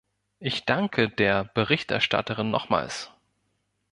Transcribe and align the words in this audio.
Ich 0.39 0.65
danke 0.65 1.09
der 1.11 1.43
Berichterstatterin 1.53 2.49
nochmals! 2.49 3.11